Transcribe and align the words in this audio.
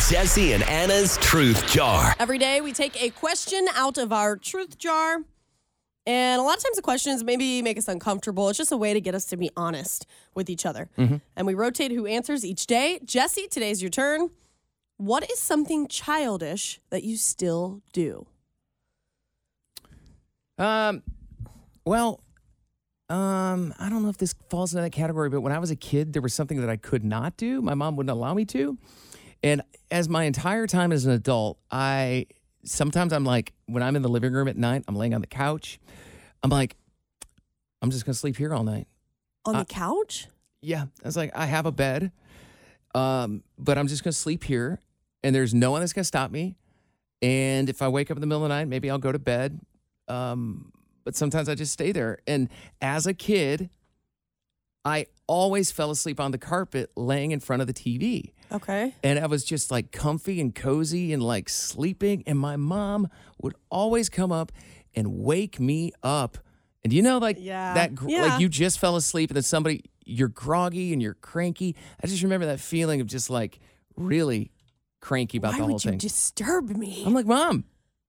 Jesse 0.00 0.52
and 0.52 0.62
Anna's 0.64 1.16
Truth 1.18 1.66
Jar. 1.72 2.14
Every 2.18 2.36
day 2.36 2.60
we 2.60 2.72
take 2.72 3.00
a 3.02 3.10
question 3.10 3.66
out 3.74 3.96
of 3.96 4.12
our 4.12 4.36
truth 4.36 4.76
jar. 4.76 5.18
And 6.06 6.40
a 6.40 6.44
lot 6.44 6.58
of 6.58 6.62
times 6.62 6.76
the 6.76 6.82
questions 6.82 7.24
maybe 7.24 7.62
make 7.62 7.78
us 7.78 7.88
uncomfortable. 7.88 8.48
It's 8.50 8.58
just 8.58 8.72
a 8.72 8.76
way 8.76 8.92
to 8.92 9.00
get 9.00 9.14
us 9.14 9.24
to 9.26 9.38
be 9.38 9.50
honest 9.56 10.06
with 10.34 10.50
each 10.50 10.66
other. 10.66 10.90
And 11.36 11.46
we 11.46 11.54
rotate 11.54 11.92
who 11.92 12.04
answers 12.06 12.44
each 12.44 12.66
day. 12.66 12.98
Jesse, 13.04 13.46
today's 13.48 13.80
your 13.80 13.90
turn. 13.90 14.28
What 14.98 15.30
is 15.30 15.38
something 15.38 15.88
childish 15.88 16.80
that 16.90 17.04
you 17.04 17.16
still 17.16 17.80
do? 17.94 18.26
Um, 20.58 21.02
well, 21.86 22.20
um, 23.08 23.72
I 23.78 23.88
don't 23.88 24.02
know 24.02 24.10
if 24.10 24.18
this 24.18 24.34
falls 24.50 24.74
into 24.74 24.82
that 24.82 24.90
category, 24.90 25.30
but 25.30 25.40
when 25.40 25.52
I 25.52 25.58
was 25.58 25.70
a 25.70 25.76
kid, 25.76 26.12
there 26.12 26.22
was 26.22 26.34
something 26.34 26.60
that 26.60 26.68
I 26.68 26.76
could 26.76 27.04
not 27.04 27.36
do. 27.38 27.62
My 27.62 27.74
mom 27.74 27.96
wouldn't 27.96 28.10
allow 28.10 28.34
me 28.34 28.44
to. 28.46 28.76
And 29.44 29.62
as 29.90 30.08
my 30.08 30.24
entire 30.24 30.66
time 30.66 30.90
as 30.90 31.04
an 31.04 31.12
adult, 31.12 31.58
I 31.70 32.26
sometimes 32.64 33.12
I'm 33.12 33.24
like, 33.24 33.52
when 33.66 33.82
I'm 33.82 33.94
in 33.94 34.02
the 34.02 34.08
living 34.08 34.32
room 34.32 34.48
at 34.48 34.56
night, 34.56 34.84
I'm 34.88 34.96
laying 34.96 35.14
on 35.14 35.20
the 35.20 35.26
couch. 35.26 35.78
I'm 36.42 36.50
like, 36.50 36.76
I'm 37.82 37.90
just 37.90 38.06
gonna 38.06 38.14
sleep 38.14 38.36
here 38.38 38.54
all 38.54 38.64
night. 38.64 38.88
On 39.44 39.54
Uh, 39.54 39.60
the 39.60 39.66
couch? 39.66 40.28
Yeah. 40.62 40.86
I 41.02 41.06
was 41.06 41.16
like, 41.16 41.30
I 41.36 41.44
have 41.44 41.66
a 41.66 41.72
bed, 41.72 42.10
um, 42.94 43.42
but 43.58 43.76
I'm 43.76 43.86
just 43.86 44.02
gonna 44.02 44.12
sleep 44.12 44.44
here, 44.44 44.80
and 45.22 45.34
there's 45.34 45.52
no 45.52 45.70
one 45.70 45.80
that's 45.80 45.92
gonna 45.92 46.04
stop 46.04 46.30
me. 46.30 46.56
And 47.20 47.68
if 47.68 47.82
I 47.82 47.88
wake 47.88 48.10
up 48.10 48.16
in 48.16 48.22
the 48.22 48.26
middle 48.26 48.42
of 48.44 48.48
the 48.48 48.54
night, 48.54 48.66
maybe 48.68 48.90
I'll 48.90 48.98
go 48.98 49.12
to 49.12 49.18
bed. 49.18 49.60
Um, 50.08 50.72
but 51.04 51.14
sometimes 51.16 51.50
I 51.50 51.54
just 51.54 51.72
stay 51.72 51.92
there. 51.92 52.18
And 52.26 52.48
as 52.80 53.06
a 53.06 53.12
kid, 53.12 53.68
I 54.84 55.06
always 55.26 55.70
fell 55.70 55.90
asleep 55.90 56.20
on 56.20 56.30
the 56.30 56.38
carpet 56.38 56.90
laying 56.96 57.30
in 57.30 57.40
front 57.40 57.62
of 57.62 57.66
the 57.66 57.72
TV. 57.74 58.32
Okay. 58.52 58.94
And 59.02 59.18
I 59.18 59.26
was 59.26 59.44
just 59.44 59.70
like 59.70 59.90
comfy 59.92 60.40
and 60.40 60.54
cozy 60.54 61.12
and 61.12 61.22
like 61.22 61.48
sleeping. 61.48 62.22
And 62.26 62.38
my 62.38 62.56
mom 62.56 63.08
would 63.40 63.54
always 63.70 64.08
come 64.10 64.30
up 64.30 64.52
and 64.94 65.18
wake 65.18 65.58
me 65.58 65.92
up. 66.02 66.36
And 66.82 66.92
you 66.92 67.00
know, 67.02 67.16
like 67.18 67.38
Yeah. 67.40 67.72
that, 67.74 67.94
gr- 67.94 68.10
Yeah. 68.10 68.22
like 68.22 68.40
you 68.40 68.48
just 68.50 68.78
fell 68.78 68.96
asleep 68.96 69.30
and 69.30 69.36
then 69.36 69.42
somebody, 69.42 69.84
you're 70.04 70.28
groggy 70.28 70.92
and 70.92 71.00
you're 71.00 71.14
cranky. 71.14 71.74
I 72.02 72.06
just 72.06 72.22
remember 72.22 72.44
that 72.46 72.60
feeling 72.60 73.00
of 73.00 73.06
just 73.06 73.30
like 73.30 73.58
really 73.96 74.50
cranky 75.00 75.38
about 75.38 75.52
Why 75.52 75.58
the 75.58 75.64
whole 75.64 75.72
would 75.74 75.84
you 75.84 75.90
thing. 75.92 75.98
disturb 75.98 76.68
me? 76.76 77.02
I'm 77.06 77.14
like, 77.14 77.26
mom, 77.26 77.64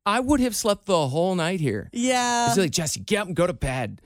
I 0.06 0.20
would 0.20 0.42
have 0.42 0.56
slept 0.56 0.86
the 0.86 1.08
whole 1.08 1.36
night 1.36 1.62
here. 1.62 1.90
yeah. 1.94 2.50
She's 2.50 2.58
like, 2.58 2.72
Jesse, 2.72 3.00
get 3.00 3.22
up 3.22 3.28
and 3.28 3.36
go 3.36 3.48
to 3.48 3.54
bed. 3.54 4.02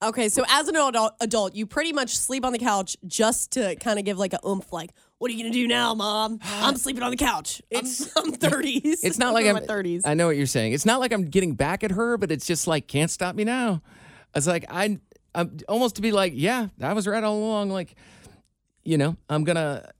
Okay, 0.00 0.28
so 0.28 0.44
as 0.48 0.68
an 0.68 0.76
adult, 0.76 1.14
adult, 1.20 1.56
you 1.56 1.66
pretty 1.66 1.92
much 1.92 2.16
sleep 2.16 2.44
on 2.44 2.52
the 2.52 2.58
couch 2.58 2.96
just 3.06 3.52
to 3.52 3.74
kind 3.76 3.98
of 3.98 4.04
give 4.04 4.16
like 4.16 4.32
a 4.32 4.38
oomph, 4.46 4.72
like, 4.72 4.92
"What 5.18 5.28
are 5.28 5.34
you 5.34 5.42
gonna 5.42 5.52
do 5.52 5.66
now, 5.66 5.92
mom? 5.92 6.38
I'm 6.44 6.76
sleeping 6.84 7.02
on 7.02 7.10
the 7.10 7.16
couch. 7.16 7.60
It's 7.68 8.08
I'm 8.16 8.32
30s. 8.32 8.98
It's 9.02 9.18
not 9.18 9.34
like 9.34 9.46
in 9.46 9.56
I'm 9.56 9.64
30s. 9.64 10.02
I 10.04 10.14
know 10.14 10.28
what 10.28 10.36
you're 10.36 10.46
saying. 10.46 10.72
It's 10.72 10.86
not 10.86 11.00
like 11.00 11.12
I'm 11.12 11.24
getting 11.24 11.54
back 11.54 11.82
at 11.82 11.90
her, 11.90 12.16
but 12.16 12.30
it's 12.30 12.46
just 12.46 12.68
like 12.68 12.86
can't 12.86 13.10
stop 13.10 13.34
me 13.34 13.42
now. 13.42 13.82
It's 14.36 14.46
like 14.46 14.66
I 14.68 15.00
I'm 15.34 15.56
almost 15.68 15.96
to 15.96 16.02
be 16.02 16.12
like, 16.12 16.32
yeah, 16.36 16.68
I 16.80 16.92
was 16.92 17.08
right 17.08 17.22
all 17.24 17.36
along. 17.36 17.70
Like, 17.70 17.96
you 18.84 18.98
know, 18.98 19.16
I'm 19.28 19.42
gonna 19.42 19.90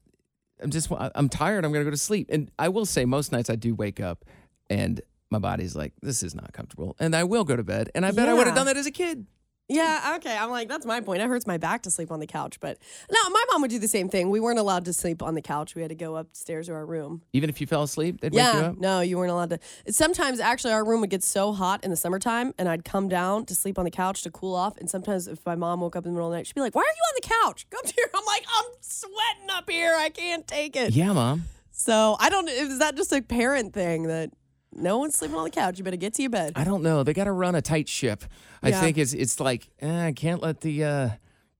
I'm 0.62 0.70
just 0.70 0.92
I'm 0.92 1.28
tired. 1.28 1.64
I'm 1.64 1.72
gonna 1.72 1.84
go 1.84 1.91
to 1.91 1.97
sleep. 1.97 2.28
And 2.31 2.53
I 2.56 2.69
will 2.69 2.87
say, 2.87 3.04
most 3.04 3.32
nights 3.32 3.50
I 3.50 3.56
do 3.56 3.75
wake 3.75 3.98
up 3.98 4.25
and 4.70 5.00
my 5.31 5.38
body's 5.41 5.75
like, 5.75 5.92
this 6.03 6.22
is 6.22 6.34
not 6.34 6.53
comfortable, 6.53 6.97
and 6.98 7.14
I 7.14 7.25
will 7.25 7.44
go 7.44 7.54
to 7.54 7.62
bed. 7.64 7.91
And 7.94 8.06
I 8.06 8.12
bet 8.12 8.28
I 8.28 8.34
would 8.34 8.47
have 8.47 8.56
done 8.56 8.66
that 8.66 8.76
as 8.76 8.87
a 8.87 8.91
kid. 8.91 9.26
Yeah, 9.69 10.15
okay. 10.17 10.37
I'm 10.37 10.51
like, 10.51 10.69
that's 10.69 10.87
my 10.87 11.01
point. 11.01 11.21
It 11.21 11.29
hurts 11.29 11.47
my 11.47 11.59
back 11.59 11.83
to 11.83 11.91
sleep 11.91 12.11
on 12.11 12.21
the 12.21 12.27
couch, 12.27 12.59
but 12.61 12.79
no, 13.11 13.31
my 13.31 13.45
mom 13.53 13.61
would 13.62 13.71
do 13.71 13.79
the 13.79 13.89
same 13.89 14.09
thing. 14.09 14.31
We 14.31 14.41
weren't 14.41 14.59
allowed 14.59 14.84
to 14.87 14.93
sleep 14.93 15.23
on 15.23 15.34
the 15.34 15.43
couch. 15.43 15.75
We 15.75 15.83
had 15.83 15.91
to 15.91 15.95
go 15.95 16.17
upstairs 16.17 16.67
to 16.69 16.73
our 16.75 16.87
room. 16.87 17.23
Even 17.33 17.51
if 17.51 17.61
you 17.61 17.67
fell 17.67 17.83
asleep, 17.83 18.21
they'd 18.21 18.33
wake 18.33 18.43
you 18.55 18.61
Yeah, 18.61 18.67
up. 18.69 18.79
no, 18.79 19.01
you 19.01 19.19
weren't 19.19 19.31
allowed 19.31 19.51
to. 19.51 19.59
Sometimes, 19.91 20.41
actually, 20.41 20.73
our 20.73 20.84
room 20.84 21.01
would 21.03 21.11
get 21.11 21.23
so 21.23 21.53
hot 21.53 21.84
in 21.84 21.91
the 21.91 21.97
summertime, 21.97 22.55
and 22.59 22.69
I'd 22.69 22.84
come 22.84 23.09
down 23.09 23.45
to 23.47 23.55
sleep 23.55 23.79
on 23.79 23.84
the 23.84 23.91
couch 23.91 24.23
to 24.23 24.31
cool 24.31 24.55
off. 24.55 24.77
And 24.79 24.89
sometimes, 24.89 25.29
if 25.29 25.45
my 25.45 25.55
mom 25.55 25.81
woke 25.81 25.97
up 25.97 26.05
in 26.06 26.12
the 26.12 26.15
middle 26.15 26.29
of 26.29 26.33
the 26.33 26.39
night, 26.39 26.47
she'd 26.47 26.55
be 26.55 26.61
like, 26.62 26.75
"Why 26.75 26.83
are 26.83 26.85
you 26.85 26.91
on 26.91 27.21
the 27.23 27.29
couch? 27.47 27.67
Come 27.71 27.83
here." 27.85 28.09
I'm 28.15 28.25
like, 28.25 28.45
"I'm 28.59 28.65
sweating 28.81 29.50
up 29.50 29.69
here. 29.69 29.95
I 29.99 30.09
can't 30.09 30.47
take 30.47 30.77
it." 30.77 30.93
Yeah, 30.95 31.12
mom. 31.12 31.45
So 31.73 32.17
I 32.19 32.31
don't. 32.31 32.49
Is 32.49 32.79
that 32.79 32.97
just 32.97 33.12
a 33.12 33.21
parent 33.23 33.75
thing 33.75 34.05
that 34.05 34.31
no 34.73 34.99
one's 34.99 35.15
sleeping 35.17 35.37
on 35.37 35.45
the 35.45 35.51
couch? 35.51 35.79
You 35.79 35.84
better 35.84 35.97
get 35.97 36.15
to 36.15 36.23
your 36.23 36.31
bed. 36.31 36.53
I 36.56 36.65
don't 36.65 36.83
know. 36.83 37.03
They 37.03 37.12
got 37.15 37.25
to 37.25 37.33
run 37.33 37.55
a 37.55 37.62
tight 37.62 37.89
ship. 37.89 38.25
I 38.62 38.69
Yeah. 38.71 38.81
think 38.81 38.99
it's 38.99 39.12
it's 39.15 39.41
like 39.41 39.69
eh, 39.81 40.06
I 40.06 40.12
can't 40.12 40.43
let 40.43 40.61
the 40.61 40.84
uh, 40.84 41.09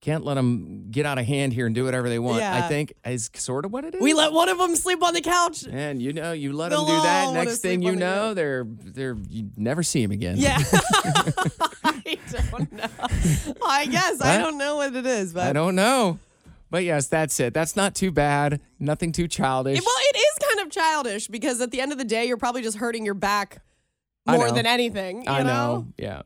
can't 0.01 0.25
let 0.25 0.35
them 0.35 0.87
get 0.93 1.07
out 1.07 1.19
of 1.19 1.27
hand 1.27 1.53
here 1.53 1.67
and 1.67 1.75
do 1.75 1.85
whatever 1.85 2.09
they 2.09 2.19
want. 2.21 2.43
I 2.43 2.69
think 2.69 2.93
is 3.05 3.31
sort 3.35 3.65
of 3.65 3.73
what 3.73 3.85
it 3.85 3.97
is. 3.97 4.01
We 4.01 4.15
let 4.15 4.33
one 4.33 4.49
of 4.49 4.57
them 4.59 4.77
sleep 4.77 5.03
on 5.03 5.13
the 5.15 5.21
couch. 5.21 5.65
and 5.69 6.01
you 6.01 6.13
know 6.13 6.31
you 6.33 6.53
let 6.53 6.69
They'll 6.71 6.85
them 6.85 6.97
do 6.97 7.03
that. 7.03 7.33
Next 7.35 7.59
thing 7.59 7.83
you 7.83 7.97
know, 7.97 8.33
they're 8.35 8.65
they're 8.69 9.17
you 9.29 9.51
never 9.57 9.83
see 9.83 10.03
them 10.03 10.13
again. 10.13 10.37
Yeah. 10.37 10.59
I 11.85 12.19
don't 12.31 12.73
know. 12.73 13.57
I 13.67 13.87
guess 13.87 14.21
I 14.21 14.39
don't 14.39 14.59
know 14.59 14.77
what 14.77 14.95
it 14.95 15.07
is, 15.07 15.33
but 15.33 15.45
I 15.49 15.53
don't 15.53 15.75
know, 15.75 16.19
but 16.71 16.85
yes, 16.85 17.07
that's 17.07 17.39
it. 17.41 17.53
That's 17.55 17.77
not 17.77 17.95
too 17.95 18.11
bad. 18.11 18.61
Nothing 18.79 19.13
too 19.13 19.29
childish. 19.29 19.81
Well, 19.81 19.95
it 20.08 20.08
is 20.08 20.08
childish 20.71 21.29
because 21.29 21.61
at 21.61 21.71
the 21.71 21.81
end 21.81 21.93
of 21.93 21.99
the 21.99 22.05
day, 22.05 22.27
you're 22.27 22.37
probably 22.37 22.62
just 22.62 22.79
hurting 22.79 23.05
your 23.05 23.15
back 23.15 23.62
more 24.27 24.51
than 24.51 24.67
anything. 24.67 25.23
You 25.23 25.29
I 25.31 25.43
know? 25.43 25.47
know. 25.47 25.87
Yeah. 25.97 26.23